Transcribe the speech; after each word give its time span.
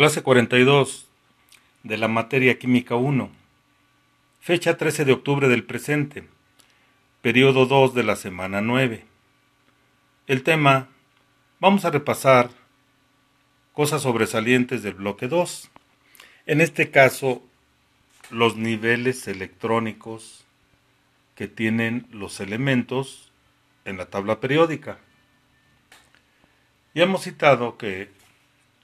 Clase 0.00 0.22
42 0.22 1.10
de 1.82 1.98
la 1.98 2.08
materia 2.08 2.58
química 2.58 2.94
1. 2.94 3.30
Fecha 4.40 4.78
13 4.78 5.04
de 5.04 5.12
octubre 5.12 5.46
del 5.46 5.62
presente. 5.62 6.26
Periodo 7.20 7.66
2 7.66 7.92
de 7.92 8.02
la 8.02 8.16
semana 8.16 8.62
9. 8.62 9.04
El 10.26 10.42
tema, 10.42 10.88
vamos 11.58 11.84
a 11.84 11.90
repasar 11.90 12.48
cosas 13.74 14.00
sobresalientes 14.00 14.82
del 14.82 14.94
bloque 14.94 15.28
2. 15.28 15.70
En 16.46 16.62
este 16.62 16.90
caso, 16.90 17.42
los 18.30 18.56
niveles 18.56 19.28
electrónicos 19.28 20.46
que 21.34 21.46
tienen 21.46 22.06
los 22.10 22.40
elementos 22.40 23.30
en 23.84 23.98
la 23.98 24.06
tabla 24.06 24.40
periódica. 24.40 24.98
Ya 26.94 27.02
hemos 27.02 27.24
citado 27.24 27.76
que 27.76 28.18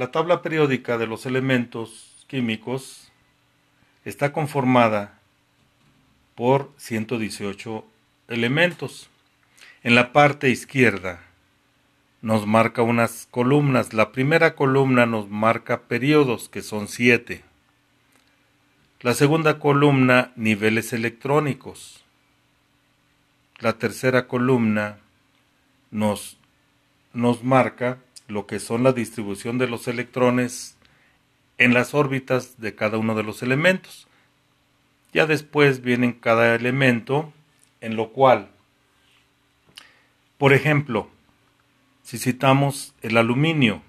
la 0.00 0.10
tabla 0.10 0.40
periódica 0.40 0.96
de 0.96 1.06
los 1.06 1.26
elementos 1.26 2.24
químicos 2.26 3.12
está 4.06 4.32
conformada 4.32 5.18
por 6.34 6.72
118 6.78 7.84
elementos. 8.28 9.10
En 9.82 9.94
la 9.94 10.14
parte 10.14 10.48
izquierda 10.48 11.20
nos 12.22 12.46
marca 12.46 12.80
unas 12.80 13.28
columnas. 13.30 13.92
La 13.92 14.10
primera 14.10 14.54
columna 14.54 15.04
nos 15.04 15.28
marca 15.28 15.82
periodos, 15.82 16.48
que 16.48 16.62
son 16.62 16.88
7. 16.88 17.44
La 19.02 19.12
segunda 19.12 19.58
columna, 19.58 20.32
niveles 20.34 20.94
electrónicos. 20.94 22.02
La 23.58 23.74
tercera 23.74 24.26
columna 24.26 24.96
nos, 25.90 26.38
nos 27.12 27.44
marca 27.44 27.98
lo 28.30 28.46
que 28.46 28.60
son 28.60 28.82
la 28.82 28.92
distribución 28.92 29.58
de 29.58 29.68
los 29.68 29.88
electrones 29.88 30.76
en 31.58 31.74
las 31.74 31.94
órbitas 31.94 32.60
de 32.60 32.74
cada 32.74 32.96
uno 32.96 33.14
de 33.14 33.22
los 33.22 33.42
elementos. 33.42 34.06
Ya 35.12 35.26
después 35.26 35.82
viene 35.82 36.18
cada 36.18 36.54
elemento, 36.54 37.32
en 37.80 37.96
lo 37.96 38.10
cual, 38.10 38.50
por 40.38 40.52
ejemplo, 40.52 41.10
si 42.02 42.18
citamos 42.18 42.94
el 43.02 43.16
aluminio, 43.16 43.82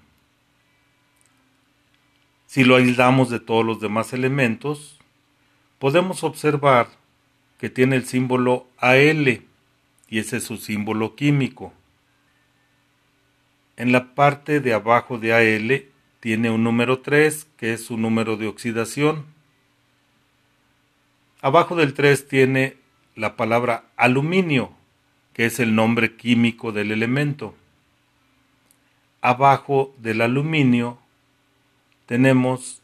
si 2.46 2.64
lo 2.64 2.76
aislamos 2.76 3.30
de 3.30 3.40
todos 3.40 3.64
los 3.64 3.80
demás 3.80 4.12
elementos, 4.12 4.98
podemos 5.78 6.22
observar 6.22 6.88
que 7.58 7.70
tiene 7.70 7.96
el 7.96 8.04
símbolo 8.04 8.66
AL 8.76 9.42
y 10.08 10.18
ese 10.18 10.36
es 10.36 10.44
su 10.44 10.58
símbolo 10.58 11.14
químico. 11.14 11.72
En 13.82 13.90
la 13.90 14.14
parte 14.14 14.60
de 14.60 14.74
abajo 14.74 15.18
de 15.18 15.34
AL 15.34 15.86
tiene 16.20 16.52
un 16.52 16.62
número 16.62 17.00
3, 17.00 17.48
que 17.56 17.72
es 17.72 17.84
su 17.84 17.98
número 17.98 18.36
de 18.36 18.46
oxidación. 18.46 19.26
Abajo 21.40 21.74
del 21.74 21.92
3 21.92 22.28
tiene 22.28 22.76
la 23.16 23.34
palabra 23.34 23.86
aluminio, 23.96 24.72
que 25.32 25.46
es 25.46 25.58
el 25.58 25.74
nombre 25.74 26.14
químico 26.14 26.70
del 26.70 26.92
elemento. 26.92 27.56
Abajo 29.20 29.92
del 29.98 30.20
aluminio 30.20 31.00
tenemos 32.06 32.82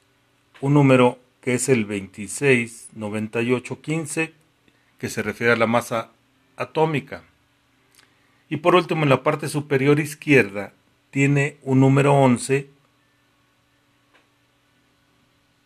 un 0.60 0.74
número 0.74 1.20
que 1.42 1.54
es 1.54 1.68
el 1.68 1.86
269815, 1.86 4.34
que 4.98 5.08
se 5.08 5.22
refiere 5.22 5.52
a 5.52 5.56
la 5.56 5.68
masa 5.68 6.10
atómica. 6.56 7.22
Y 8.48 8.56
por 8.56 8.74
último, 8.74 9.04
en 9.04 9.10
la 9.10 9.22
parte 9.22 9.48
superior 9.48 10.00
izquierda 10.00 10.72
tiene 11.10 11.58
un 11.62 11.80
número 11.80 12.14
11, 12.14 12.68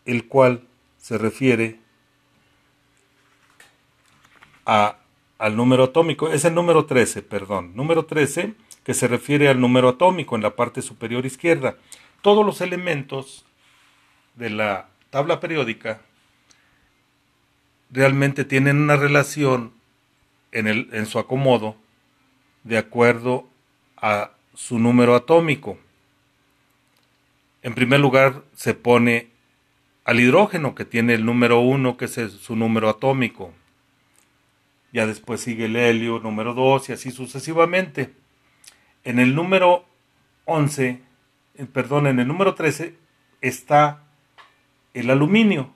el 0.05 0.27
cual 0.27 0.63
se 0.97 1.17
refiere 1.17 1.79
a, 4.65 4.97
al 5.37 5.55
número 5.55 5.85
atómico. 5.85 6.29
Es 6.29 6.45
el 6.45 6.53
número 6.55 6.85
13, 6.85 7.21
perdón. 7.21 7.75
Número 7.75 8.05
13 8.05 8.55
que 8.83 8.93
se 8.93 9.07
refiere 9.07 9.47
al 9.49 9.59
número 9.59 9.89
atómico 9.89 10.35
en 10.35 10.41
la 10.41 10.55
parte 10.55 10.81
superior 10.81 11.25
izquierda. 11.25 11.77
Todos 12.21 12.45
los 12.45 12.61
elementos 12.61 13.45
de 14.35 14.49
la 14.49 14.89
tabla 15.09 15.39
periódica 15.39 16.01
realmente 17.89 18.43
tienen 18.45 18.81
una 18.81 18.95
relación 18.95 19.73
en, 20.51 20.67
el, 20.67 20.89
en 20.91 21.05
su 21.05 21.19
acomodo 21.19 21.75
de 22.63 22.77
acuerdo 22.77 23.47
a 23.97 24.31
su 24.53 24.79
número 24.79 25.15
atómico. 25.15 25.77
En 27.61 27.73
primer 27.73 27.99
lugar 27.99 28.43
se 28.55 28.73
pone 28.73 29.29
al 30.03 30.19
hidrógeno 30.19 30.75
que 30.75 30.85
tiene 30.85 31.13
el 31.13 31.25
número 31.25 31.59
1 31.61 31.97
que 31.97 32.05
es 32.05 32.13
su 32.13 32.55
número 32.55 32.89
atómico. 32.89 33.53
Ya 34.91 35.07
después 35.07 35.41
sigue 35.41 35.65
el 35.65 35.75
helio 35.75 36.19
número 36.19 36.53
2 36.53 36.89
y 36.89 36.93
así 36.93 37.11
sucesivamente. 37.11 38.13
En 39.03 39.19
el 39.19 39.33
número 39.33 39.85
11, 40.45 41.01
eh, 41.55 41.65
perdón, 41.65 42.07
en 42.07 42.19
el 42.19 42.27
número 42.27 42.53
13 42.53 42.95
está 43.41 44.03
el 44.93 45.09
aluminio 45.09 45.73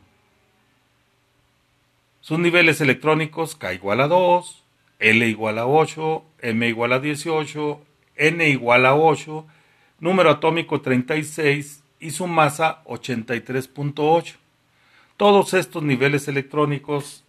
Sus 2.20 2.38
niveles 2.38 2.80
electrónicos 2.82 3.56
K 3.56 3.72
igual 3.72 4.00
a 4.02 4.08
2, 4.08 4.62
L 4.98 5.26
igual 5.26 5.58
a 5.58 5.66
8, 5.66 6.24
M 6.42 6.68
igual 6.68 6.92
a 6.92 7.00
18, 7.00 7.80
N 8.16 8.48
igual 8.48 8.84
a 8.84 8.94
8, 8.94 9.46
número 10.00 10.30
atómico 10.30 10.82
36 10.82 11.82
y 11.98 12.10
su 12.10 12.26
masa 12.26 12.84
83.8. 12.84 14.36
Todos 15.16 15.54
estos 15.54 15.82
niveles 15.82 16.28
electrónicos 16.28 17.24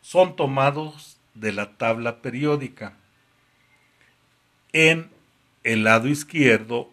son 0.00 0.34
tomados 0.34 1.18
de 1.34 1.52
la 1.52 1.76
tabla 1.76 2.20
periódica 2.20 2.96
en 4.72 5.10
el 5.62 5.84
lado 5.84 6.08
izquierdo 6.08 6.90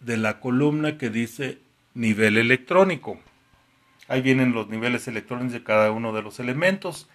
de 0.00 0.18
la 0.18 0.40
columna 0.40 0.98
que 0.98 1.08
dice 1.08 1.58
nivel 1.94 2.36
electrónico. 2.36 3.18
Ahí 4.08 4.20
vienen 4.20 4.52
los 4.52 4.68
niveles 4.68 5.06
electrónicos 5.08 5.52
de 5.52 5.62
cada 5.62 5.90
uno 5.90 6.12
de 6.12 6.22
los 6.22 6.40
elementos 6.40 7.08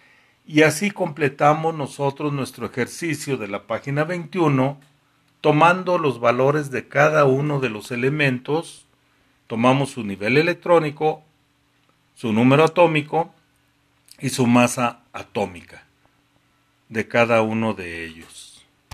y 0.46 0.62
así 0.62 0.90
completamos 0.90 1.74
nosotros 1.74 2.32
nuestro 2.32 2.66
ejercicio 2.66 3.36
de 3.36 3.48
la 3.48 3.66
página 3.66 4.04
21 4.04 4.80
tomando 5.40 5.98
los 5.98 6.20
valores 6.20 6.70
de 6.70 6.88
cada 6.88 7.24
uno 7.24 7.60
de 7.60 7.68
los 7.68 7.90
elementos, 7.90 8.86
tomamos 9.46 9.90
su 9.90 10.04
nivel 10.04 10.36
electrónico, 10.36 11.22
su 12.14 12.32
número 12.32 12.64
atómico 12.64 13.32
y 14.20 14.30
su 14.30 14.46
masa 14.46 15.02
atómica 15.12 15.86
de 16.88 17.06
cada 17.06 17.42
uno 17.42 17.74
de 17.74 18.04
ellos. 18.04 18.47